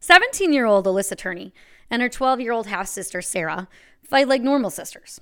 17 0.00 0.52
year 0.52 0.64
old 0.64 0.86
Alissa 0.86 1.16
Turney 1.16 1.52
and 1.90 2.00
her 2.02 2.08
12 2.08 2.40
year 2.40 2.52
old 2.52 2.66
half 2.66 2.88
sister 2.88 3.20
Sarah 3.20 3.68
fight 4.02 4.28
like 4.28 4.42
normal 4.42 4.70
sisters. 4.70 5.20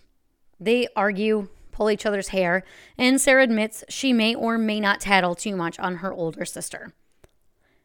They 0.61 0.89
argue, 0.97 1.49
pull 1.73 1.91
each 1.91 2.07
other's 2.07 2.29
hair, 2.29 2.65
and 2.97 3.21
Sarah 3.21 3.43
admits 3.43 3.85
she 3.89 4.13
may 4.13 4.35
or 4.35 4.57
may 4.57 4.81
not 4.81 5.01
tattle 5.01 5.35
too 5.35 5.57
much 5.57 5.79
on 5.79 5.97
her 5.97 6.13
older 6.13 6.45
sister. 6.45 6.93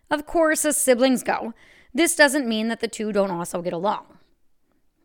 Of 0.10 0.26
course, 0.26 0.66
as 0.66 0.78
siblings 0.78 1.24
go, 1.24 1.54
this 1.94 2.16
doesn't 2.16 2.48
mean 2.48 2.70
that 2.70 2.80
the 2.80 2.88
two 2.88 3.12
don't 3.12 3.32
also 3.32 3.62
get 3.62 3.74
along. 3.74 4.06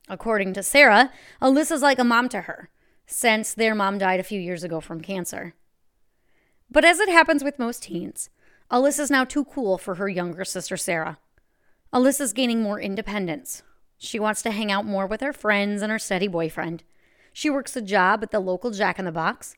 According 0.09 0.55
to 0.55 0.63
Sarah, 0.63 1.11
Alissa's 1.43 1.83
like 1.83 1.99
a 1.99 2.05
mom 2.05 2.29
to 2.31 2.43
her, 2.43 2.71
since 3.07 3.53
their 3.53 3.75
mom 3.75 3.99
died 3.99 4.21
a 4.21 4.25
few 4.25 4.41
years 4.41 4.65
ago 4.65 4.81
from 4.81 5.01
cancer. 5.01 5.55
But 6.71 6.85
as 6.85 6.99
it 6.99 7.09
happens 7.09 7.45
with 7.45 7.59
most 7.59 7.85
teens, 7.85 8.31
Alissa's 8.71 9.11
now 9.11 9.25
too 9.25 9.45
cool 9.45 9.79
for 9.79 9.97
her 9.97 10.09
younger 10.09 10.45
sister 10.45 10.77
Sarah. 10.77 11.19
Alissa's 11.93 12.33
gaining 12.33 12.63
more 12.63 12.81
independence. 12.81 13.63
She 13.97 14.19
wants 14.19 14.43
to 14.43 14.51
hang 14.51 14.71
out 14.71 14.85
more 14.85 15.07
with 15.07 15.21
her 15.21 15.33
friends 15.33 15.83
and 15.83 15.91
her 15.91 15.99
steady 15.99 16.29
boyfriend. 16.29 16.85
She 17.33 17.51
works 17.51 17.77
a 17.77 17.83
job 17.83 18.23
at 18.23 18.31
the 18.31 18.41
local 18.41 18.71
Jack 18.71 18.99
in 18.99 19.05
the 19.05 19.13
Box. 19.13 19.57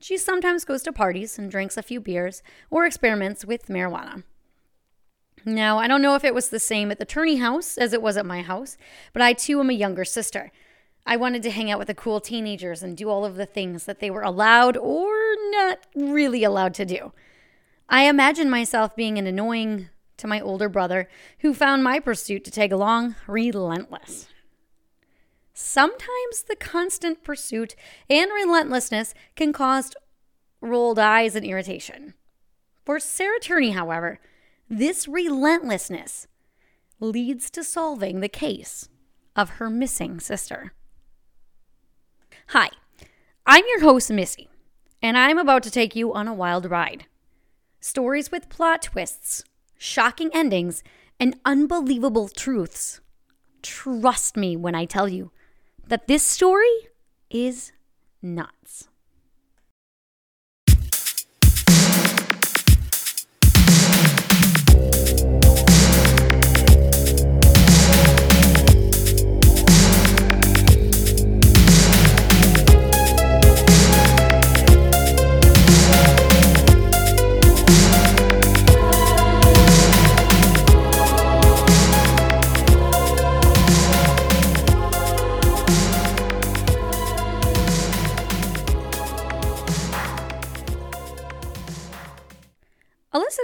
She 0.00 0.16
sometimes 0.16 0.64
goes 0.64 0.82
to 0.84 0.92
parties 0.92 1.38
and 1.38 1.50
drinks 1.50 1.76
a 1.76 1.82
few 1.82 2.00
beers 2.00 2.42
or 2.70 2.86
experiments 2.86 3.44
with 3.44 3.66
marijuana. 3.66 4.22
Now, 5.44 5.78
I 5.78 5.88
don't 5.88 6.02
know 6.02 6.14
if 6.14 6.24
it 6.24 6.34
was 6.34 6.48
the 6.48 6.58
same 6.58 6.90
at 6.90 6.98
the 6.98 7.04
Turney 7.04 7.36
house 7.36 7.78
as 7.78 7.92
it 7.92 8.02
was 8.02 8.16
at 8.16 8.26
my 8.26 8.42
house, 8.42 8.76
but 9.12 9.22
I 9.22 9.32
too 9.32 9.60
am 9.60 9.70
a 9.70 9.74
younger 9.74 10.04
sister. 10.04 10.50
I 11.06 11.16
wanted 11.16 11.42
to 11.44 11.50
hang 11.50 11.70
out 11.70 11.78
with 11.78 11.88
the 11.88 11.94
cool 11.94 12.20
teenagers 12.20 12.82
and 12.82 12.96
do 12.96 13.08
all 13.08 13.24
of 13.24 13.36
the 13.36 13.46
things 13.46 13.84
that 13.84 13.98
they 14.00 14.10
were 14.10 14.22
allowed 14.22 14.76
or 14.76 15.10
not 15.50 15.78
really 15.94 16.44
allowed 16.44 16.74
to 16.74 16.84
do. 16.84 17.12
I 17.88 18.04
imagine 18.04 18.50
myself 18.50 18.94
being 18.94 19.16
an 19.16 19.26
annoying 19.26 19.88
to 20.18 20.26
my 20.26 20.40
older 20.40 20.68
brother, 20.68 21.08
who 21.40 21.54
found 21.54 21.82
my 21.82 21.98
pursuit 21.98 22.44
to 22.44 22.50
tag 22.50 22.72
along 22.72 23.16
relentless. 23.26 24.28
Sometimes 25.54 26.42
the 26.46 26.56
constant 26.56 27.24
pursuit 27.24 27.74
and 28.08 28.30
relentlessness 28.32 29.14
can 29.34 29.52
cause 29.52 29.92
rolled 30.60 30.98
eyes 30.98 31.34
and 31.34 31.44
irritation. 31.44 32.14
For 32.84 33.00
Sarah 33.00 33.40
Turney, 33.40 33.70
however, 33.70 34.20
this 34.68 35.08
relentlessness 35.08 36.26
leads 37.00 37.50
to 37.50 37.64
solving 37.64 38.20
the 38.20 38.28
case 38.28 38.88
of 39.34 39.50
her 39.50 39.70
missing 39.70 40.20
sister. 40.20 40.72
Hi, 42.48 42.70
I'm 43.46 43.64
your 43.68 43.80
host, 43.80 44.10
Missy, 44.10 44.48
and 45.02 45.16
I'm 45.16 45.38
about 45.38 45.62
to 45.64 45.70
take 45.70 45.94
you 45.94 46.12
on 46.12 46.28
a 46.28 46.34
wild 46.34 46.70
ride. 46.70 47.06
Stories 47.80 48.30
with 48.30 48.48
plot 48.48 48.82
twists, 48.82 49.44
shocking 49.78 50.30
endings, 50.34 50.82
and 51.18 51.38
unbelievable 51.44 52.28
truths. 52.28 53.00
Trust 53.62 54.36
me 54.36 54.56
when 54.56 54.74
I 54.74 54.84
tell 54.84 55.08
you 55.08 55.32
that 55.86 56.06
this 56.06 56.22
story 56.22 56.88
is 57.30 57.72
nuts. 58.20 58.88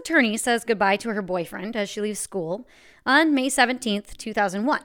Alissa 0.04 0.09
Turney 0.09 0.37
says 0.37 0.65
goodbye 0.65 0.97
to 0.98 1.15
her 1.15 1.22
boyfriend 1.22 1.75
as 1.76 1.88
she 1.88 2.00
leaves 2.00 2.19
school 2.19 2.69
on 3.06 3.34
May 3.34 3.48
17th, 3.48 4.16
2001. 4.19 4.82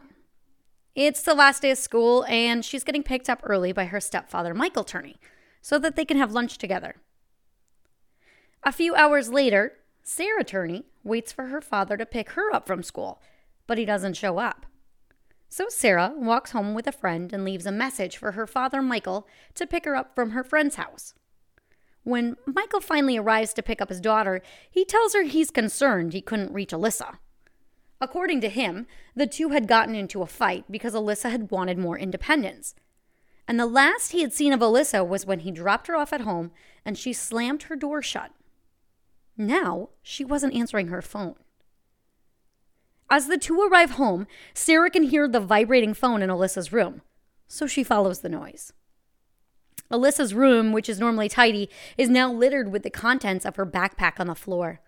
It's 0.95 1.21
the 1.21 1.33
last 1.33 1.61
day 1.61 1.71
of 1.71 1.77
school, 1.77 2.25
and 2.29 2.63
she's 2.63 2.85
getting 2.85 3.03
picked 3.03 3.29
up 3.29 3.41
early 3.43 3.73
by 3.73 3.85
her 3.85 3.99
stepfather, 3.99 4.53
Michael 4.53 4.85
Turney, 4.85 5.17
so 5.61 5.77
that 5.79 5.97
they 5.97 6.05
can 6.05 6.17
have 6.17 6.31
lunch 6.31 6.57
together. 6.57 6.95
A 8.63 8.71
few 8.71 8.95
hours 8.95 9.29
later, 9.29 9.73
Sarah 10.03 10.45
Turney 10.45 10.85
waits 11.03 11.33
for 11.33 11.47
her 11.47 11.61
father 11.61 11.97
to 11.97 12.05
pick 12.05 12.31
her 12.31 12.53
up 12.53 12.65
from 12.65 12.81
school, 12.81 13.21
but 13.67 13.77
he 13.77 13.85
doesn't 13.85 14.15
show 14.15 14.37
up. 14.37 14.65
So 15.49 15.65
Sarah 15.67 16.13
walks 16.15 16.51
home 16.51 16.73
with 16.73 16.87
a 16.87 16.93
friend 16.93 17.33
and 17.33 17.43
leaves 17.43 17.65
a 17.65 17.71
message 17.71 18.15
for 18.15 18.33
her 18.33 18.47
father, 18.47 18.81
Michael, 18.81 19.27
to 19.55 19.67
pick 19.67 19.83
her 19.83 19.95
up 19.95 20.15
from 20.15 20.31
her 20.31 20.43
friend's 20.43 20.75
house. 20.75 21.13
When 22.03 22.37
Michael 22.45 22.81
finally 22.81 23.17
arrives 23.17 23.53
to 23.53 23.63
pick 23.63 23.81
up 23.81 23.89
his 23.89 24.01
daughter, 24.01 24.41
he 24.69 24.85
tells 24.85 25.13
her 25.13 25.23
he's 25.23 25.51
concerned 25.51 26.13
he 26.13 26.21
couldn't 26.21 26.53
reach 26.53 26.71
Alissa. 26.71 27.17
According 28.01 28.41
to 28.41 28.49
him, 28.49 28.87
the 29.15 29.27
two 29.27 29.49
had 29.49 29.67
gotten 29.67 29.93
into 29.93 30.21
a 30.21 30.27
fight 30.27 30.65
because 30.69 30.93
Alissa 30.93 31.29
had 31.29 31.51
wanted 31.51 31.77
more 31.77 31.97
independence. 31.97 32.73
And 33.47 33.59
the 33.59 33.65
last 33.65 34.11
he 34.11 34.21
had 34.21 34.31
seen 34.31 34.53
of 34.53 34.59
Alissa 34.61 35.05
was 35.05 35.25
when 35.25 35.39
he 35.39 35.51
dropped 35.51 35.87
her 35.87 35.95
off 35.95 36.13
at 36.13 36.21
home 36.21 36.51
and 36.85 36.97
she 36.97 37.11
slammed 37.11 37.63
her 37.63 37.75
door 37.75 38.01
shut. 38.01 38.31
Now, 39.35 39.89
she 40.01 40.23
wasn't 40.23 40.53
answering 40.53 40.87
her 40.87 41.01
phone. 41.01 41.35
As 43.09 43.27
the 43.27 43.37
two 43.37 43.59
arrive 43.61 43.91
home, 43.91 44.27
Sarah 44.53 44.91
can 44.91 45.03
hear 45.03 45.27
the 45.27 45.39
vibrating 45.39 45.93
phone 45.93 46.21
in 46.21 46.29
Alissa's 46.29 46.71
room, 46.71 47.01
so 47.47 47.65
she 47.65 47.83
follows 47.83 48.19
the 48.19 48.29
noise. 48.29 48.71
Alissa's 49.91 50.33
room, 50.33 50.71
which 50.71 50.89
is 50.89 50.99
normally 50.99 51.29
tidy, 51.29 51.69
is 51.97 52.09
now 52.09 52.31
littered 52.31 52.71
with 52.71 52.83
the 52.83 52.89
contents 52.89 53.45
of 53.45 53.55
her 53.55 53.65
backpack 53.65 54.19
on 54.19 54.27
the 54.27 54.35
floor. 54.35 54.81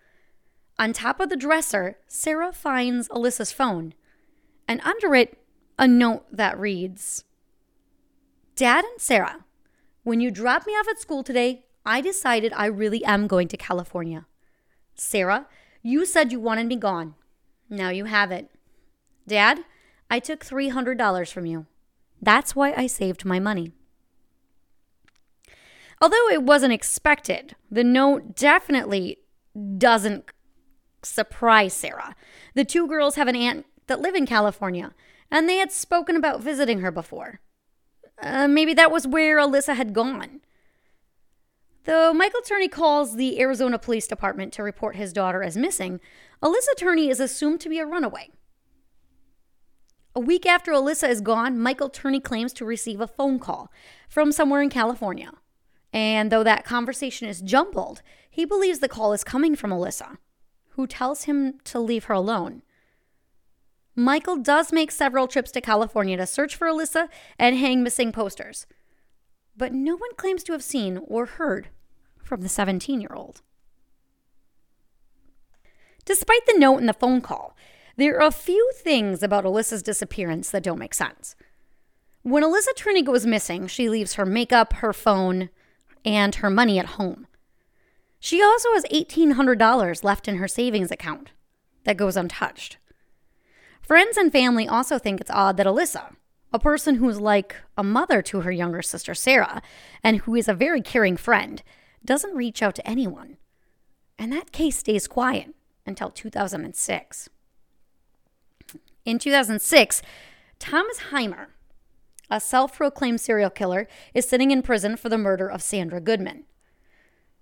On 0.78 0.92
top 0.92 1.20
of 1.20 1.28
the 1.28 1.36
dresser, 1.36 1.98
Sarah 2.06 2.52
finds 2.52 3.08
Alissa's 3.08 3.52
phone, 3.52 3.94
and 4.68 4.80
under 4.82 5.14
it, 5.14 5.38
a 5.78 5.88
note 5.88 6.24
that 6.30 6.58
reads 6.58 7.24
Dad 8.54 8.84
and 8.84 9.00
Sarah, 9.00 9.44
when 10.04 10.20
you 10.20 10.30
dropped 10.30 10.66
me 10.66 10.74
off 10.74 10.88
at 10.88 11.00
school 11.00 11.22
today, 11.22 11.64
I 11.84 12.00
decided 12.00 12.52
I 12.54 12.66
really 12.66 13.04
am 13.04 13.26
going 13.26 13.48
to 13.48 13.56
California. 13.56 14.26
Sarah, 14.94 15.46
you 15.82 16.04
said 16.04 16.30
you 16.30 16.38
wanted 16.40 16.66
me 16.66 16.76
gone. 16.76 17.14
Now 17.68 17.90
you 17.90 18.04
have 18.04 18.30
it. 18.30 18.50
Dad, 19.26 19.64
I 20.10 20.18
took 20.18 20.44
$300 20.44 21.32
from 21.32 21.46
you. 21.46 21.66
That's 22.20 22.54
why 22.54 22.72
I 22.74 22.86
saved 22.86 23.24
my 23.24 23.40
money. 23.40 23.72
Although 26.02 26.30
it 26.30 26.42
wasn't 26.42 26.72
expected, 26.72 27.54
the 27.70 27.84
note 27.84 28.34
definitely 28.34 29.18
doesn't 29.78 30.24
surprise 31.04 31.74
Sarah. 31.74 32.16
The 32.56 32.64
two 32.64 32.88
girls 32.88 33.14
have 33.14 33.28
an 33.28 33.36
aunt 33.36 33.66
that 33.86 34.00
live 34.00 34.16
in 34.16 34.26
California, 34.26 34.94
and 35.30 35.48
they 35.48 35.58
had 35.58 35.70
spoken 35.70 36.16
about 36.16 36.40
visiting 36.40 36.80
her 36.80 36.90
before. 36.90 37.40
Uh, 38.20 38.48
maybe 38.48 38.74
that 38.74 38.90
was 38.90 39.06
where 39.06 39.38
Alissa 39.38 39.76
had 39.76 39.94
gone. 39.94 40.40
Though 41.84 42.12
Michael 42.12 42.42
Turney 42.42 42.68
calls 42.68 43.14
the 43.14 43.40
Arizona 43.40 43.78
Police 43.78 44.08
Department 44.08 44.52
to 44.54 44.64
report 44.64 44.96
his 44.96 45.12
daughter 45.12 45.40
as 45.40 45.56
missing, 45.56 46.00
Alissa 46.42 46.76
Turney 46.76 47.10
is 47.10 47.20
assumed 47.20 47.60
to 47.60 47.68
be 47.68 47.78
a 47.78 47.86
runaway. 47.86 48.30
A 50.16 50.20
week 50.20 50.46
after 50.46 50.72
Alissa 50.72 51.08
is 51.08 51.20
gone, 51.20 51.60
Michael 51.60 51.88
Turney 51.88 52.18
claims 52.18 52.52
to 52.54 52.64
receive 52.64 53.00
a 53.00 53.06
phone 53.06 53.38
call 53.38 53.70
from 54.08 54.32
somewhere 54.32 54.62
in 54.62 54.68
California. 54.68 55.30
And 55.92 56.32
though 56.32 56.42
that 56.44 56.64
conversation 56.64 57.28
is 57.28 57.42
jumbled, 57.42 58.02
he 58.30 58.44
believes 58.44 58.78
the 58.78 58.88
call 58.88 59.12
is 59.12 59.24
coming 59.24 59.54
from 59.54 59.70
Alissa, 59.70 60.16
who 60.70 60.86
tells 60.86 61.24
him 61.24 61.58
to 61.64 61.78
leave 61.78 62.04
her 62.04 62.14
alone. 62.14 62.62
Michael 63.94 64.36
does 64.36 64.72
make 64.72 64.90
several 64.90 65.28
trips 65.28 65.50
to 65.52 65.60
California 65.60 66.16
to 66.16 66.26
search 66.26 66.56
for 66.56 66.66
Alissa 66.66 67.08
and 67.38 67.58
hang 67.58 67.82
missing 67.82 68.10
posters, 68.10 68.66
but 69.54 69.74
no 69.74 69.96
one 69.96 70.14
claims 70.16 70.42
to 70.44 70.52
have 70.52 70.64
seen 70.64 70.98
or 71.06 71.26
heard 71.26 71.68
from 72.24 72.40
the 72.40 72.48
17 72.48 73.02
year 73.02 73.12
old. 73.14 73.42
Despite 76.06 76.46
the 76.46 76.58
note 76.58 76.78
and 76.78 76.88
the 76.88 76.94
phone 76.94 77.20
call, 77.20 77.54
there 77.96 78.16
are 78.16 78.26
a 78.26 78.32
few 78.32 78.72
things 78.74 79.22
about 79.22 79.44
Alissa's 79.44 79.82
disappearance 79.82 80.50
that 80.50 80.62
don't 80.62 80.78
make 80.78 80.94
sense. 80.94 81.36
When 82.22 82.42
Alissa 82.42 82.74
Turney 82.74 83.02
goes 83.02 83.26
missing, 83.26 83.66
she 83.66 83.90
leaves 83.90 84.14
her 84.14 84.24
makeup, 84.24 84.72
her 84.74 84.94
phone, 84.94 85.50
and 86.04 86.36
her 86.36 86.50
money 86.50 86.78
at 86.78 86.86
home. 86.86 87.26
She 88.18 88.42
also 88.42 88.72
has 88.72 88.84
$1,800 88.84 90.04
left 90.04 90.28
in 90.28 90.36
her 90.36 90.48
savings 90.48 90.90
account 90.90 91.30
that 91.84 91.96
goes 91.96 92.16
untouched. 92.16 92.78
Friends 93.80 94.16
and 94.16 94.30
family 94.30 94.68
also 94.68 94.98
think 94.98 95.20
it's 95.20 95.30
odd 95.30 95.56
that 95.56 95.66
Alissa, 95.66 96.14
a 96.52 96.58
person 96.58 96.96
who's 96.96 97.20
like 97.20 97.56
a 97.76 97.82
mother 97.82 98.22
to 98.22 98.42
her 98.42 98.52
younger 98.52 98.82
sister 98.82 99.14
Sarah, 99.14 99.60
and 100.04 100.18
who 100.18 100.34
is 100.36 100.48
a 100.48 100.54
very 100.54 100.80
caring 100.80 101.16
friend, 101.16 101.62
doesn't 102.04 102.34
reach 102.36 102.62
out 102.62 102.74
to 102.76 102.88
anyone. 102.88 103.38
And 104.18 104.32
that 104.32 104.52
case 104.52 104.76
stays 104.76 105.08
quiet 105.08 105.54
until 105.84 106.10
2006. 106.10 107.28
In 109.04 109.18
2006, 109.18 110.02
Thomas 110.60 110.98
Heimer, 111.10 111.46
a 112.32 112.40
self 112.40 112.74
proclaimed 112.76 113.20
serial 113.20 113.50
killer, 113.50 113.86
is 114.14 114.26
sitting 114.26 114.50
in 114.50 114.62
prison 114.62 114.96
for 114.96 115.10
the 115.10 115.18
murder 115.18 115.46
of 115.46 115.62
Sandra 115.62 116.00
Goodman. 116.00 116.44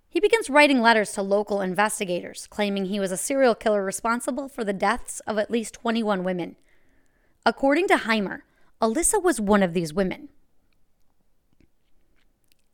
He 0.08 0.18
begins 0.18 0.50
writing 0.50 0.80
letters 0.80 1.12
to 1.12 1.22
local 1.22 1.60
investigators, 1.60 2.48
claiming 2.48 2.86
he 2.86 2.98
was 2.98 3.12
a 3.12 3.16
serial 3.16 3.54
killer 3.54 3.84
responsible 3.84 4.48
for 4.48 4.64
the 4.64 4.72
deaths 4.72 5.20
of 5.20 5.38
at 5.38 5.50
least 5.50 5.74
21 5.74 6.24
women. 6.24 6.56
According 7.46 7.86
to 7.88 7.94
Heimer, 7.94 8.40
Alissa 8.82 9.22
was 9.22 9.40
one 9.40 9.62
of 9.62 9.74
these 9.74 9.94
women. 9.94 10.28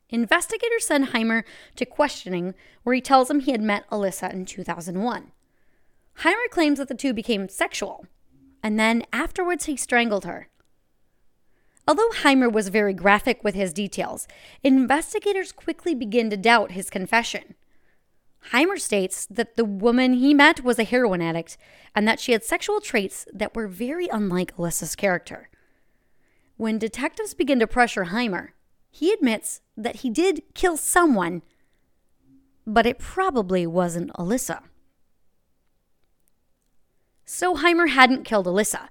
Investigators 0.08 0.86
send 0.86 1.08
Heimer 1.08 1.44
to 1.74 1.84
questioning, 1.84 2.54
where 2.82 2.94
he 2.94 3.02
tells 3.02 3.28
them 3.28 3.40
he 3.40 3.52
had 3.52 3.60
met 3.60 3.88
Alissa 3.90 4.32
in 4.32 4.46
2001. 4.46 5.32
Heimer 6.20 6.50
claims 6.50 6.78
that 6.78 6.88
the 6.88 6.94
two 6.94 7.12
became 7.12 7.50
sexual, 7.50 8.06
and 8.62 8.80
then 8.80 9.02
afterwards 9.12 9.66
he 9.66 9.76
strangled 9.76 10.24
her. 10.24 10.48
Although 11.86 12.08
Heimer 12.08 12.50
was 12.52 12.68
very 12.68 12.92
graphic 12.92 13.44
with 13.44 13.54
his 13.54 13.72
details, 13.72 14.26
investigators 14.62 15.52
quickly 15.52 15.94
begin 15.94 16.30
to 16.30 16.36
doubt 16.36 16.72
his 16.72 16.90
confession. 16.90 17.54
Heimer 18.52 18.78
states 18.78 19.26
that 19.26 19.56
the 19.56 19.64
woman 19.64 20.14
he 20.14 20.34
met 20.34 20.64
was 20.64 20.78
a 20.78 20.84
heroin 20.84 21.22
addict 21.22 21.56
and 21.94 22.06
that 22.06 22.20
she 22.20 22.32
had 22.32 22.44
sexual 22.44 22.80
traits 22.80 23.26
that 23.32 23.54
were 23.54 23.66
very 23.66 24.08
unlike 24.08 24.56
Alissa's 24.56 24.96
character. 24.96 25.48
When 26.56 26.78
detectives 26.78 27.34
begin 27.34 27.58
to 27.60 27.66
pressure 27.66 28.06
Heimer, 28.06 28.50
he 28.90 29.12
admits 29.12 29.60
that 29.76 29.96
he 29.96 30.10
did 30.10 30.42
kill 30.54 30.76
someone, 30.76 31.42
but 32.66 32.86
it 32.86 32.98
probably 32.98 33.66
wasn't 33.66 34.12
Alissa. 34.14 34.62
So 37.24 37.56
Heimer 37.56 37.90
hadn't 37.90 38.24
killed 38.24 38.46
Alissa, 38.46 38.88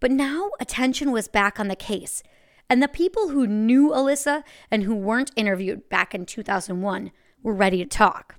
but 0.00 0.10
now 0.10 0.50
attention 0.58 1.12
was 1.12 1.28
back 1.28 1.60
on 1.60 1.68
the 1.68 1.76
case, 1.76 2.22
and 2.68 2.82
the 2.82 2.88
people 2.88 3.28
who 3.28 3.46
knew 3.46 3.90
Alissa 3.90 4.42
and 4.70 4.82
who 4.82 4.94
weren't 4.94 5.30
interviewed 5.36 5.88
back 5.88 6.14
in 6.14 6.26
2001 6.26 7.10
were 7.42 7.54
ready 7.54 7.78
to 7.78 7.86
talk. 7.86 8.36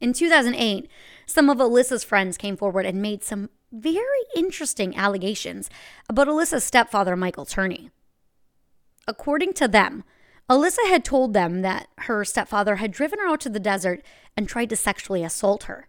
In 0.00 0.12
2008, 0.12 0.88
some 1.26 1.50
of 1.50 1.58
Alissa's 1.58 2.04
friends 2.04 2.36
came 2.36 2.56
forward 2.56 2.86
and 2.86 3.00
made 3.00 3.24
some 3.24 3.50
very 3.72 4.02
interesting 4.34 4.96
allegations 4.96 5.68
about 6.08 6.28
Alissa's 6.28 6.64
stepfather, 6.64 7.16
Michael 7.16 7.44
Turney. 7.44 7.90
According 9.08 9.52
to 9.54 9.68
them, 9.68 10.04
Alissa 10.48 10.86
had 10.88 11.04
told 11.04 11.34
them 11.34 11.62
that 11.62 11.88
her 11.98 12.24
stepfather 12.24 12.76
had 12.76 12.92
driven 12.92 13.18
her 13.18 13.26
out 13.26 13.40
to 13.40 13.48
the 13.48 13.58
desert 13.58 14.02
and 14.36 14.48
tried 14.48 14.70
to 14.70 14.76
sexually 14.76 15.24
assault 15.24 15.64
her. 15.64 15.88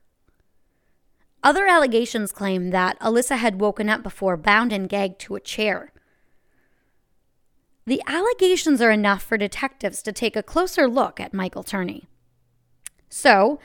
Other 1.44 1.68
allegations 1.68 2.32
claim 2.32 2.72
that 2.72 3.00
Alissa 3.00 3.38
had 3.38 3.62
woken 3.62 3.90
up 3.90 4.02
before 4.02 4.36
bound 4.36 4.74
and 4.74 4.90
gagged 4.90 5.20
to 5.20 5.36
a 5.36 5.40
chair. 5.40 5.92
The 7.88 8.04
allegations 8.06 8.82
are 8.82 8.92
enough 8.92 9.24
for 9.24 9.38
detectives 9.38 10.02
to 10.04 10.12
take 10.12 10.36
a 10.36 10.44
closer 10.44 10.90
look 10.90 11.22
at 11.22 11.34
Michael 11.34 11.64
Turney. 11.64 12.10
So, 13.08 13.62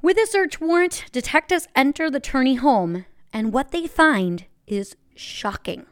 with 0.00 0.16
a 0.16 0.26
search 0.26 0.62
warrant, 0.62 1.04
detectives 1.12 1.68
enter 1.76 2.10
the 2.10 2.20
Turney 2.20 2.54
home, 2.54 3.04
and 3.34 3.52
what 3.52 3.70
they 3.70 3.86
find 3.86 4.46
is 4.66 4.96
shocking. 5.14 5.84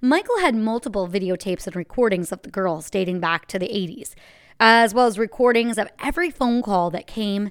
Michael 0.00 0.38
had 0.38 0.54
multiple 0.54 1.06
videotapes 1.06 1.66
and 1.66 1.76
recordings 1.76 2.32
of 2.32 2.40
the 2.40 2.50
girls 2.50 2.88
dating 2.88 3.20
back 3.20 3.46
to 3.48 3.58
the 3.58 3.68
80s, 3.68 4.14
as 4.58 4.94
well 4.94 5.06
as 5.06 5.18
recordings 5.18 5.76
of 5.76 5.88
every 6.02 6.30
phone 6.30 6.62
call 6.62 6.90
that 6.90 7.06
came 7.06 7.50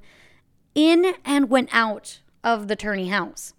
in 0.74 1.13
and 1.24 1.52
went 1.52 1.69
out 1.72 2.22
of 2.44 2.68
the 2.68 2.75
Turney 2.75 3.10
house. 3.10 3.54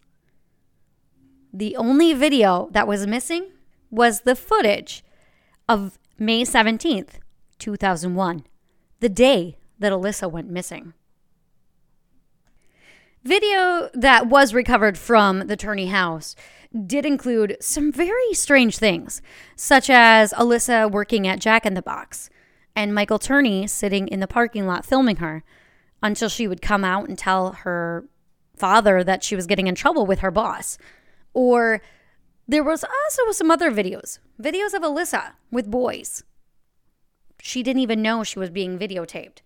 The 1.53 1.77
only 1.77 2.13
video 2.15 2.69
that 2.73 2.89
was 2.89 3.07
missing 3.07 3.53
was 3.93 4.23
the 4.23 4.35
footage 4.35 5.05
of 5.69 5.99
May 6.19 6.43
17th, 6.43 7.21
2001, 7.59 8.45
the 8.99 9.09
day 9.09 9.59
that 9.79 9.93
Alissa 9.93 10.29
went 10.29 10.51
missing. 10.51 10.95
Video 13.23 13.89
that 13.95 14.27
was 14.27 14.53
recovered 14.55 14.99
from 14.99 15.47
the 15.47 15.57
Turney 15.57 15.87
house 15.87 16.35
did 16.87 17.05
include 17.07 17.57
some 17.61 17.93
very 17.93 18.33
strange 18.33 18.79
things, 18.79 19.23
such 19.55 19.91
as 19.91 20.33
Alissa 20.33 20.91
working 20.91 21.29
at 21.29 21.39
Jack 21.39 21.67
in 21.67 21.75
the 21.75 21.83
Box 21.83 22.31
and 22.75 22.95
Michael 22.95 23.19
Turney 23.19 23.67
sitting 23.67 24.09
in 24.09 24.21
the 24.21 24.27
parking 24.27 24.67
lot 24.67 24.87
filming 24.87 25.17
her 25.17 25.45
until 26.03 26.29
she 26.29 26.49
would 26.49 26.63
come 26.63 26.85
out 26.85 27.09
and 27.09 27.19
tell 27.19 27.53
her 27.53 28.07
father 28.57 29.05
that 29.05 29.23
she 29.23 29.37
was 29.37 29.47
getting 29.47 29.67
in 29.67 29.75
trouble 29.75 30.07
with 30.07 30.21
her 30.21 30.31
boss. 30.31 30.79
Or 31.35 31.83
there 32.47 32.65
was 32.65 32.85
also 32.85 33.33
some 33.33 33.51
other 33.51 33.71
videos, 33.71 34.19
videos 34.41 34.75
of 34.75 34.83
Alissa 34.83 35.33
with 35.51 35.71
boys. 35.71 36.25
She 37.41 37.63
didn't 37.63 37.83
even 37.83 38.03
know 38.03 38.25
she 38.25 38.39
was 38.39 38.51
being 38.51 38.79
videotaped. 38.79 39.39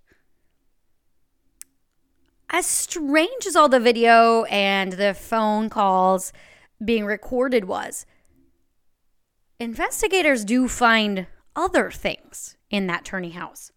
As 2.50 2.66
strange 2.66 3.46
as 3.46 3.56
all 3.56 3.68
the 3.68 3.80
video 3.80 4.44
and 4.44 4.92
the 4.92 5.14
phone 5.14 5.68
calls 5.68 6.32
being 6.84 7.04
recorded 7.04 7.64
was. 7.64 8.06
Investigators 9.58 10.44
do 10.44 10.68
find 10.68 11.26
other 11.54 11.90
things 11.90 12.56
in 12.70 12.86
that 12.86 13.04
Turney 13.04 13.30
house. 13.30 13.72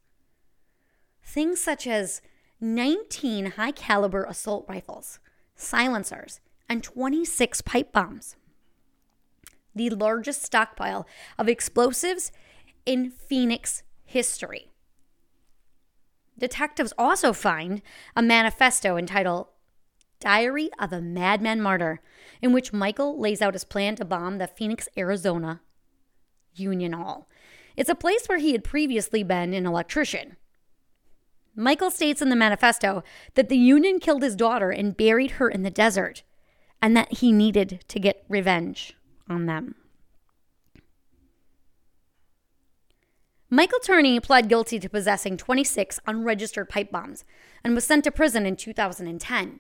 Things 1.23 1.61
such 1.61 1.87
as 1.87 2.21
19 2.59 3.51
high 3.51 3.71
caliber 3.71 4.23
assault 4.25 4.65
rifles, 4.67 5.19
silencers, 5.55 6.41
and 6.67 6.83
26 6.83 7.61
pipe 7.61 7.93
bombs. 7.93 8.35
The 9.75 9.89
largest 9.89 10.43
stockpile 10.43 11.07
of 11.37 11.47
explosives 11.47 12.31
in 12.85 13.11
Phoenix 13.11 13.83
history. 14.03 14.71
Detectives 16.37 16.93
also 16.97 17.33
find 17.33 17.81
a 18.15 18.21
manifesto 18.21 18.97
entitled 18.97 19.47
Diary 20.19 20.69
of 20.79 20.91
a 20.91 21.01
Madman 21.01 21.61
Martyr, 21.61 22.01
in 22.41 22.51
which 22.51 22.73
Michael 22.73 23.19
lays 23.19 23.41
out 23.41 23.53
his 23.53 23.63
plan 23.63 23.95
to 23.95 24.05
bomb 24.05 24.37
the 24.37 24.47
Phoenix, 24.47 24.89
Arizona 24.97 25.61
Union 26.55 26.93
Hall. 26.93 27.27
It's 27.77 27.89
a 27.89 27.95
place 27.95 28.25
where 28.27 28.37
he 28.37 28.51
had 28.53 28.63
previously 28.63 29.23
been 29.23 29.53
an 29.53 29.65
electrician. 29.65 30.35
Michael 31.55 31.91
states 31.91 32.21
in 32.21 32.29
the 32.29 32.35
manifesto 32.35 33.03
that 33.35 33.49
the 33.49 33.57
Union 33.57 33.99
killed 33.99 34.23
his 34.23 34.35
daughter 34.35 34.71
and 34.71 34.97
buried 34.97 35.31
her 35.31 35.49
in 35.49 35.63
the 35.63 35.69
desert, 35.69 36.23
and 36.81 36.95
that 36.95 37.13
he 37.15 37.31
needed 37.31 37.83
to 37.87 37.99
get 37.99 38.25
revenge 38.27 38.95
on 39.29 39.45
them. 39.45 39.75
Michael 43.51 43.79
Turney 43.79 44.19
pled 44.19 44.47
guilty 44.47 44.79
to 44.79 44.89
possessing 44.89 45.35
26 45.35 45.99
unregistered 46.05 46.69
pipe 46.69 46.91
bombs 46.91 47.25
and 47.63 47.73
was 47.73 47.83
sent 47.83 48.03
to 48.03 48.11
prison 48.11 48.45
in 48.45 48.55
2010. 48.55 49.59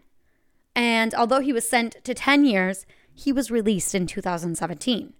And 0.75 1.15
although 1.15 1.39
he 1.39 1.51
was 1.51 1.67
sent 1.67 2.03
to 2.03 2.13
10 2.13 2.45
years, 2.45 2.85
he 3.13 3.31
was 3.31 3.49
released 3.49 3.95
in 3.95 4.05
2017. 4.05 5.13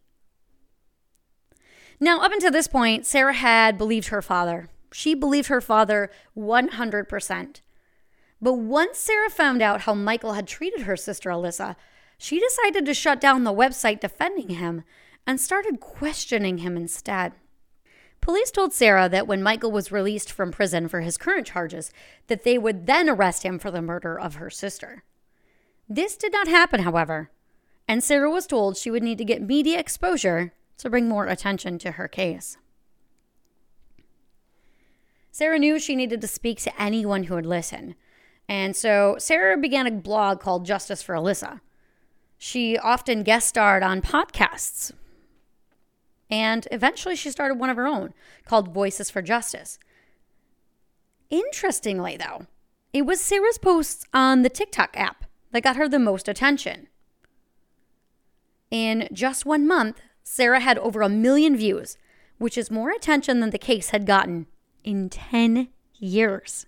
Now, 1.99 2.21
up 2.21 2.31
until 2.31 2.51
this 2.51 2.67
point, 2.67 3.05
Sarah 3.05 3.33
had 3.33 3.77
believed 3.77 4.07
her 4.07 4.21
father. 4.21 4.69
She 4.93 5.13
believed 5.15 5.47
her 5.49 5.61
father 5.61 6.09
100%. 6.37 7.61
But 8.41 8.53
once 8.53 8.97
Sarah 8.97 9.29
found 9.29 9.61
out 9.61 9.81
how 9.81 9.93
Michael 9.93 10.33
had 10.33 10.47
treated 10.47 10.81
her 10.81 10.95
sister 10.95 11.29
Alissa, 11.29 11.75
she 12.19 12.39
decided 12.39 12.85
to 12.85 12.93
shut 12.93 13.21
down 13.21 13.45
the 13.45 13.53
website 13.53 14.01
defending 14.01 14.49
him 14.49 14.83
and 15.25 15.39
started 15.39 15.79
questioning 15.79 16.59
him 16.59 16.75
instead. 16.75 17.31
Police 18.19 18.51
told 18.51 18.73
Sarah 18.73 19.07
that 19.07 19.25
when 19.25 19.41
Michael 19.41 19.71
was 19.71 19.91
released 19.91 20.29
from 20.29 20.51
prison 20.51 20.89
for 20.89 20.99
his 20.99 21.17
current 21.17 21.47
charges, 21.47 21.93
that 22.27 22.43
they 22.43 22.57
would 22.57 22.85
then 22.85 23.09
arrest 23.09 23.43
him 23.43 23.57
for 23.57 23.71
the 23.71 23.81
murder 23.81 24.19
of 24.19 24.35
her 24.35 24.49
sister. 24.49 25.03
This 25.87 26.17
did 26.17 26.33
not 26.33 26.49
happen, 26.49 26.81
however, 26.81 27.31
and 27.87 28.03
Sarah 28.03 28.29
was 28.29 28.45
told 28.45 28.75
she 28.75 28.91
would 28.91 29.01
need 29.01 29.17
to 29.17 29.25
get 29.25 29.41
media 29.41 29.79
exposure 29.79 30.51
to 30.77 30.89
bring 30.89 31.07
more 31.07 31.25
attention 31.25 31.79
to 31.79 31.91
her 31.91 32.09
case. 32.09 32.57
Sarah 35.31 35.57
knew 35.57 35.79
she 35.79 35.95
needed 35.95 36.19
to 36.19 36.27
speak 36.27 36.59
to 36.63 36.81
anyone 36.81 37.23
who 37.23 37.35
would 37.35 37.45
listen, 37.45 37.95
and 38.49 38.75
so 38.75 39.15
Sarah 39.19 39.57
began 39.57 39.87
a 39.87 39.91
blog 39.91 40.41
called 40.41 40.65
Justice 40.65 41.01
for 41.01 41.15
Alissa. 41.15 41.61
She 42.41 42.77
often 42.77 43.23
guest 43.23 43.49
starred 43.49 43.83
on 43.83 44.01
podcasts, 44.01 44.93
and 46.29 46.65
eventually 46.71 47.17
she 47.17 47.31
started 47.31 47.55
one 47.55 47.69
of 47.69 47.75
her 47.75 47.85
own 47.85 48.13
called 48.45 48.73
Voices 48.73 49.09
for 49.09 49.21
Justice. 49.21 49.77
Interestingly, 51.29 52.15
though, 52.15 52.47
it 52.93 53.05
was 53.05 53.19
Sarah's 53.19 53.57
posts 53.57 54.05
on 54.13 54.41
the 54.41 54.49
TikTok 54.49 54.97
app 54.97 55.25
that 55.51 55.63
got 55.63 55.75
her 55.75 55.89
the 55.89 55.99
most 55.99 56.29
attention. 56.29 56.87
In 58.71 59.09
just 59.11 59.45
one 59.45 59.67
month, 59.67 59.99
Sarah 60.23 60.61
had 60.61 60.77
over 60.77 61.01
a 61.01 61.09
million 61.09 61.57
views, 61.57 61.97
which 62.37 62.57
is 62.57 62.71
more 62.71 62.89
attention 62.89 63.41
than 63.41 63.49
the 63.49 63.57
case 63.57 63.89
had 63.89 64.05
gotten 64.05 64.47
in 64.85 65.09
10 65.09 65.67
years. 65.97 66.67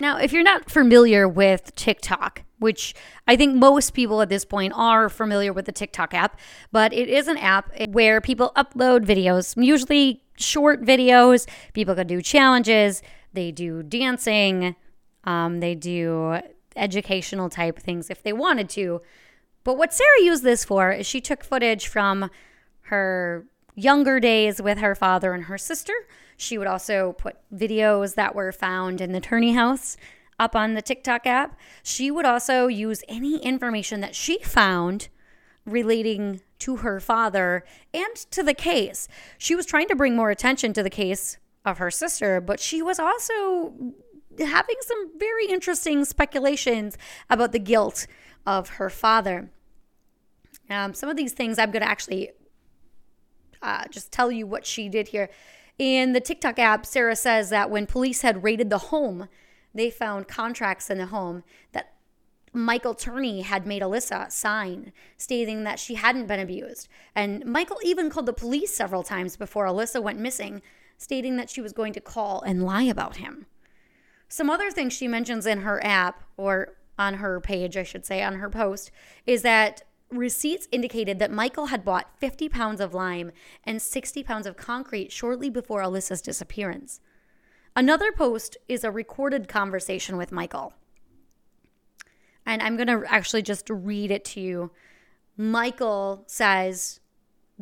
Now, 0.00 0.16
if 0.18 0.32
you're 0.32 0.42
not 0.42 0.68
familiar 0.68 1.28
with 1.28 1.76
TikTok, 1.76 2.42
which 2.62 2.94
I 3.26 3.36
think 3.36 3.54
most 3.54 3.92
people 3.92 4.22
at 4.22 4.28
this 4.28 4.44
point 4.44 4.72
are 4.74 5.08
familiar 5.08 5.52
with 5.52 5.66
the 5.66 5.72
TikTok 5.72 6.14
app, 6.14 6.38
but 6.70 6.92
it 6.92 7.08
is 7.08 7.28
an 7.28 7.36
app 7.36 7.70
where 7.88 8.20
people 8.20 8.52
upload 8.56 9.04
videos, 9.04 9.54
usually 9.62 10.22
short 10.36 10.82
videos. 10.82 11.46
People 11.74 11.94
can 11.94 12.06
do 12.06 12.22
challenges, 12.22 13.02
they 13.32 13.50
do 13.50 13.82
dancing, 13.82 14.76
um, 15.24 15.60
they 15.60 15.74
do 15.74 16.38
educational 16.76 17.50
type 17.50 17.78
things 17.78 18.08
if 18.10 18.22
they 18.22 18.32
wanted 18.32 18.68
to. 18.70 19.02
But 19.64 19.76
what 19.76 19.92
Sarah 19.92 20.22
used 20.22 20.42
this 20.42 20.64
for 20.64 20.90
is 20.90 21.06
she 21.06 21.20
took 21.20 21.44
footage 21.44 21.86
from 21.86 22.30
her 22.82 23.46
younger 23.74 24.20
days 24.20 24.60
with 24.60 24.78
her 24.78 24.94
father 24.94 25.32
and 25.32 25.44
her 25.44 25.58
sister. 25.58 25.94
She 26.36 26.58
would 26.58 26.66
also 26.66 27.12
put 27.12 27.36
videos 27.54 28.14
that 28.16 28.34
were 28.34 28.52
found 28.52 29.00
in 29.00 29.12
the 29.12 29.20
Turney 29.20 29.52
house 29.52 29.96
up 30.42 30.56
on 30.56 30.74
the 30.74 30.82
TikTok 30.82 31.26
app. 31.26 31.56
She 31.84 32.10
would 32.10 32.26
also 32.26 32.66
use 32.66 33.04
any 33.08 33.38
information 33.38 34.00
that 34.00 34.16
she 34.16 34.38
found 34.40 35.08
relating 35.64 36.40
to 36.58 36.78
her 36.78 36.98
father 36.98 37.64
and 37.94 38.16
to 38.32 38.42
the 38.42 38.54
case. 38.54 39.06
She 39.38 39.54
was 39.54 39.66
trying 39.66 39.86
to 39.88 39.96
bring 39.96 40.16
more 40.16 40.30
attention 40.30 40.72
to 40.72 40.82
the 40.82 40.90
case 40.90 41.38
of 41.64 41.78
her 41.78 41.90
sister, 41.90 42.40
but 42.40 42.58
she 42.58 42.82
was 42.82 42.98
also 42.98 43.72
having 44.38 44.76
some 44.80 45.18
very 45.18 45.46
interesting 45.46 46.04
speculations 46.04 46.98
about 47.30 47.52
the 47.52 47.60
guilt 47.60 48.08
of 48.44 48.70
her 48.70 48.90
father. 48.90 49.50
Um, 50.68 50.92
some 50.92 51.08
of 51.08 51.16
these 51.16 51.34
things 51.34 51.58
I'm 51.58 51.70
going 51.70 51.82
to 51.82 51.88
actually 51.88 52.30
uh, 53.62 53.84
just 53.90 54.10
tell 54.10 54.32
you 54.32 54.44
what 54.46 54.66
she 54.66 54.88
did 54.88 55.08
here. 55.08 55.30
In 55.78 56.12
the 56.12 56.20
TikTok 56.20 56.58
app, 56.58 56.84
Sarah 56.84 57.16
says 57.16 57.50
that 57.50 57.70
when 57.70 57.86
police 57.86 58.22
had 58.22 58.42
raided 58.42 58.70
the 58.70 58.78
home, 58.78 59.28
they 59.74 59.90
found 59.90 60.28
contracts 60.28 60.90
in 60.90 60.98
the 60.98 61.06
home 61.06 61.42
that 61.72 61.94
Michael 62.52 62.94
Turney 62.94 63.42
had 63.42 63.66
made 63.66 63.80
Alissa 63.80 64.30
sign, 64.30 64.92
stating 65.16 65.64
that 65.64 65.78
she 65.78 65.94
hadn't 65.94 66.26
been 66.26 66.40
abused. 66.40 66.88
And 67.14 67.44
Michael 67.46 67.78
even 67.82 68.10
called 68.10 68.26
the 68.26 68.32
police 68.34 68.74
several 68.74 69.02
times 69.02 69.36
before 69.36 69.64
Alissa 69.64 70.02
went 70.02 70.18
missing, 70.18 70.60
stating 70.98 71.36
that 71.36 71.48
she 71.48 71.62
was 71.62 71.72
going 71.72 71.94
to 71.94 72.00
call 72.00 72.42
and 72.42 72.62
lie 72.62 72.82
about 72.82 73.16
him. 73.16 73.46
Some 74.28 74.50
other 74.50 74.70
things 74.70 74.92
she 74.92 75.08
mentions 75.08 75.46
in 75.46 75.60
her 75.60 75.82
app, 75.84 76.24
or 76.36 76.76
on 76.98 77.14
her 77.14 77.40
page, 77.40 77.76
I 77.76 77.82
should 77.82 78.04
say, 78.04 78.22
on 78.22 78.36
her 78.36 78.50
post, 78.50 78.90
is 79.26 79.42
that 79.42 79.82
receipts 80.10 80.68
indicated 80.70 81.18
that 81.18 81.30
Michael 81.30 81.66
had 81.66 81.84
bought 81.84 82.18
50 82.18 82.50
pounds 82.50 82.80
of 82.80 82.92
lime 82.92 83.32
and 83.64 83.80
60 83.80 84.22
pounds 84.22 84.46
of 84.46 84.58
concrete 84.58 85.10
shortly 85.10 85.48
before 85.48 85.82
Alissa's 85.82 86.20
disappearance. 86.20 87.00
Another 87.74 88.12
post 88.12 88.56
is 88.68 88.84
a 88.84 88.90
recorded 88.90 89.48
conversation 89.48 90.16
with 90.16 90.32
Michael. 90.32 90.74
And 92.44 92.62
I'm 92.62 92.76
going 92.76 92.88
to 92.88 93.04
actually 93.06 93.42
just 93.42 93.70
read 93.70 94.10
it 94.10 94.24
to 94.26 94.40
you. 94.40 94.72
Michael 95.36 96.24
says, 96.26 97.00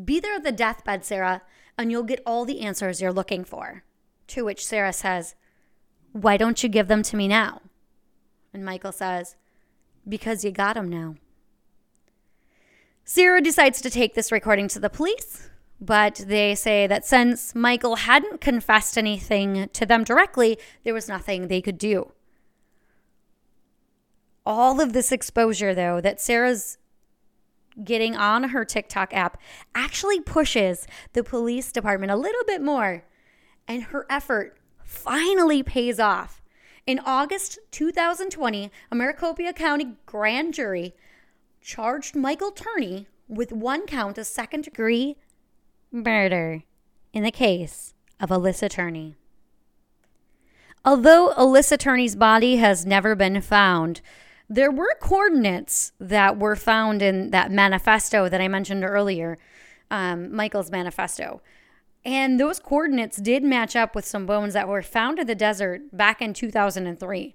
Be 0.03 0.19
there 0.19 0.37
at 0.37 0.43
the 0.43 0.53
deathbed, 0.53 1.05
Sarah, 1.05 1.43
and 1.79 1.91
you'll 1.91 2.03
get 2.03 2.23
all 2.27 2.45
the 2.45 2.63
answers 2.63 3.01
you're 3.01 3.13
looking 3.13 3.45
for. 3.45 3.85
To 4.29 4.45
which 4.45 4.67
Sarah 4.67 4.93
says, 4.93 5.37
Why 6.13 6.37
don't 6.37 6.63
you 6.63 6.69
give 6.69 6.89
them 6.89 7.03
to 7.05 7.17
me 7.17 7.29
now? 7.29 7.63
And 8.53 8.65
Michael 8.65 8.93
says, 8.93 9.37
Because 10.09 10.45
you 10.45 10.51
got 10.51 10.75
them 10.75 10.89
now. 10.89 11.17
Sarah 13.05 13.41
decides 13.41 13.81
to 13.83 13.91
take 13.91 14.15
this 14.15 14.33
recording 14.33 14.67
to 14.69 14.81
the 14.81 14.91
police 14.91 15.50
but 15.81 16.23
they 16.27 16.55
say 16.55 16.87
that 16.87 17.07
since 17.07 17.55
Michael 17.55 17.97
hadn't 17.97 18.41
confessed 18.41 18.99
anything 18.99 19.69
to 19.73 19.87
them 19.87 20.05
directly, 20.05 20.59
there 20.85 20.95
was 20.95 21.09
nothing 21.09 21.49
they 21.49 21.63
could 21.63 21.79
do. 21.79 22.13
All 24.45 24.81
of 24.81 24.93
this 24.93 25.11
exposure, 25.11 25.75
though, 25.75 26.01
that 26.01 26.21
Sarah's 26.21 26.77
getting 27.83 28.15
on 28.15 28.51
her 28.51 28.65
TikTok 28.65 29.15
app 29.15 29.41
actually 29.75 30.21
pushes 30.21 30.87
the 31.13 31.25
police 31.25 31.73
department 31.73 32.13
a 32.13 32.17
little 32.17 32.45
bit 32.47 32.61
more, 32.61 33.05
and 33.67 33.85
her 33.85 34.07
effort 34.11 34.59
finally 34.85 35.63
pays 35.63 35.99
off. 35.99 36.43
In 36.87 36.99
August 36.99 37.59
2020, 37.71 38.71
a 38.91 38.95
Maricopa 38.95 39.53
County 39.53 39.95
grand 40.05 40.53
jury 40.53 40.95
charged 41.63 42.17
Michael 42.17 42.51
Turney 42.51 43.07
with 43.29 43.53
one 43.53 43.87
count 43.87 44.19
of 44.19 44.27
second 44.27 44.65
degree 44.65 45.17
murder 45.93 46.63
in 47.13 47.23
the 47.23 47.31
case 47.31 47.95
of 48.21 48.31
Alissa 48.31 48.71
Turney. 48.71 49.17
Although 50.85 51.35
Alissa 51.37 51.79
Turney's 51.79 52.17
body 52.17 52.57
has 52.57 52.87
never 52.87 53.15
been 53.15 53.41
found, 53.41 54.01
there 54.49 54.71
were 54.71 54.97
coordinates 55.01 55.93
that 56.01 56.39
were 56.39 56.57
found 56.57 57.03
in 57.03 57.31
that 57.31 57.51
manifesto 57.51 58.29
that 58.29 58.41
I 58.41 58.49
mentioned 58.49 58.85
earlier, 58.85 59.39
um, 59.91 60.35
Michael's 60.35 60.71
manifesto. 60.71 61.43
And 62.05 62.41
those 62.41 62.59
coordinates 62.59 63.19
did 63.19 63.45
match 63.45 63.77
up 63.77 63.95
with 63.95 64.07
some 64.07 64.25
bones 64.25 64.55
that 64.55 64.69
were 64.69 64.83
found 64.83 65.19
in 65.19 65.27
the 65.27 65.35
desert 65.35 65.83
back 65.95 66.23
in 66.23 66.33
2003. 66.33 67.35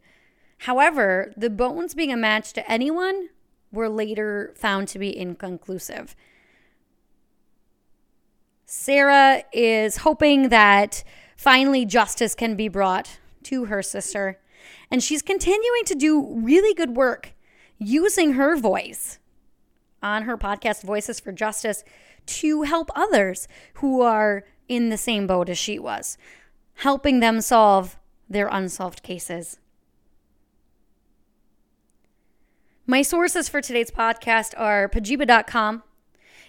However, 0.60 1.34
the 1.38 1.50
bones 1.50 1.94
being 1.94 2.12
a 2.12 2.18
match 2.18 2.52
to 2.54 2.72
anyone 2.72 3.30
were 3.72 3.90
later 3.90 4.54
found 4.56 4.88
to 4.88 5.00
be 5.00 5.16
inconclusive. 5.16 6.16
Sarah 8.78 9.42
is 9.54 9.98
hoping 9.98 10.50
that 10.50 11.04
finally 11.38 11.86
justice 11.86 12.36
can 12.36 12.56
be 12.56 12.68
brought 12.68 13.20
to 13.44 13.66
her 13.66 13.82
sister. 13.82 14.38
And 14.92 15.02
she's 15.02 15.22
continuing 15.22 15.86
to 15.86 15.96
do 15.96 16.36
really 16.36 16.74
good 16.76 16.96
work 16.96 17.34
using 17.80 18.34
her 18.34 18.58
voice 18.58 19.18
on 20.04 20.24
her 20.24 20.38
podcast, 20.38 20.84
Voices 20.84 21.22
for 21.22 21.32
Justice, 21.32 21.86
to 22.26 22.64
help 22.64 22.92
others 22.94 23.48
who 23.76 24.02
are 24.02 24.44
in 24.68 24.90
the 24.90 24.98
same 24.98 25.26
boat 25.26 25.50
as 25.50 25.58
she 25.58 25.80
was, 25.80 26.18
helping 26.76 27.22
them 27.22 27.40
solve 27.40 27.98
their 28.30 28.48
unsolved 28.48 29.02
cases. 29.02 29.58
My 32.86 33.02
sources 33.02 33.48
for 33.48 33.62
today's 33.62 33.90
podcast 33.90 34.54
are 34.58 34.90
pajiba.com, 34.90 35.82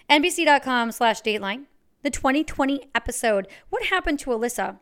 nbc.com 0.09 0.91
slash 0.91 1.21
dateline, 1.21 1.65
the 2.03 2.09
2020 2.09 2.89
episode, 2.93 3.47
What 3.69 3.85
Happened 3.85 4.19
to 4.19 4.29
Alissa? 4.31 4.79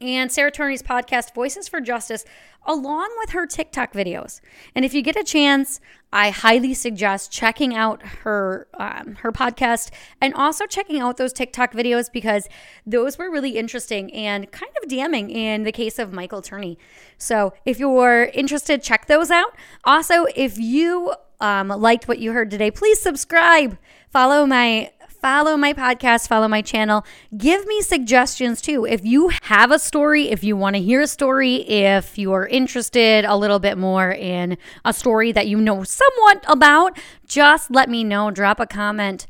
And 0.00 0.32
Sarah 0.32 0.50
Turney's 0.50 0.82
podcast, 0.82 1.34
Voices 1.34 1.68
for 1.68 1.78
Justice, 1.78 2.24
along 2.64 3.10
with 3.18 3.30
her 3.30 3.46
TikTok 3.46 3.92
videos. 3.92 4.40
And 4.74 4.82
if 4.82 4.94
you 4.94 5.02
get 5.02 5.14
a 5.14 5.22
chance, 5.22 5.78
I 6.10 6.30
highly 6.30 6.72
suggest 6.72 7.30
checking 7.30 7.74
out 7.74 8.02
her 8.02 8.66
um, 8.78 9.16
her 9.16 9.30
podcast 9.30 9.90
and 10.18 10.32
also 10.32 10.64
checking 10.64 11.00
out 11.00 11.18
those 11.18 11.34
TikTok 11.34 11.72
videos 11.72 12.10
because 12.10 12.48
those 12.86 13.18
were 13.18 13.30
really 13.30 13.58
interesting 13.58 14.10
and 14.14 14.50
kind 14.50 14.72
of 14.82 14.88
damning 14.88 15.28
in 15.28 15.64
the 15.64 15.72
case 15.72 15.98
of 15.98 16.14
Michael 16.14 16.40
Turney. 16.40 16.78
So 17.18 17.52
if 17.66 17.78
you're 17.78 18.24
interested, 18.32 18.82
check 18.82 19.06
those 19.06 19.30
out. 19.30 19.54
Also, 19.84 20.24
if 20.34 20.56
you 20.56 21.12
um, 21.40 21.68
liked 21.68 22.08
what 22.08 22.18
you 22.18 22.32
heard 22.32 22.50
today, 22.50 22.70
please 22.70 23.00
subscribe. 23.00 23.76
Follow 24.10 24.46
my 24.46 24.90
follow 25.20 25.56
my 25.56 25.72
podcast, 25.72 26.28
follow 26.28 26.48
my 26.48 26.62
channel. 26.62 27.04
Give 27.36 27.66
me 27.66 27.82
suggestions 27.82 28.60
too. 28.60 28.84
If 28.84 29.04
you 29.04 29.30
have 29.42 29.70
a 29.70 29.78
story, 29.78 30.30
if 30.30 30.42
you 30.42 30.56
want 30.56 30.76
to 30.76 30.82
hear 30.82 31.00
a 31.00 31.06
story, 31.06 31.56
if 31.68 32.18
you 32.18 32.32
are 32.32 32.46
interested 32.46 33.24
a 33.24 33.36
little 33.36 33.58
bit 33.58 33.76
more 33.76 34.10
in 34.10 34.56
a 34.84 34.92
story 34.92 35.32
that 35.32 35.46
you 35.46 35.60
know 35.60 35.84
somewhat 35.84 36.44
about, 36.48 36.98
just 37.26 37.70
let 37.70 37.88
me 37.88 38.04
know. 38.04 38.30
Drop 38.30 38.60
a 38.60 38.66
comment. 38.66 39.26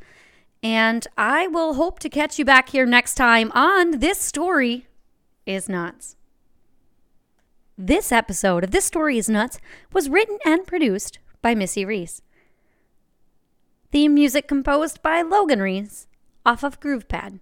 And 0.63 1.07
I 1.17 1.47
will 1.47 1.75
hope 1.75 1.99
to 2.01 2.09
catch 2.09 2.39
you 2.39 2.45
back 2.45 2.69
here 2.69 2.87
next 2.87 3.15
time 3.15 3.51
on 3.53 4.01
This 4.01 4.21
Story 4.21 4.87
is 5.47 5.69
Nuts. 5.69 6.17
This 7.79 8.13
episode 8.13 8.63
of 8.63 8.71
This 8.71 8.85
Story 8.85 9.17
is 9.17 9.29
Nuts 9.29 9.59
was 9.93 10.11
written 10.11 10.39
and 10.45 10.67
produced 10.67 11.19
by 11.41 11.55
Missy 11.55 11.85
Reece. 11.85 12.21
Theme 13.93 14.15
music 14.15 14.47
composed 14.47 15.03
by 15.03 15.21
Logan 15.21 15.61
Reese 15.61 16.07
off 16.47 16.63
of 16.63 16.79
GroovePad. 16.79 17.41